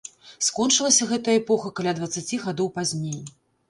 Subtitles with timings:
[0.45, 3.19] Скончылася гэтая эпоха каля дваццаці гадоў пазней.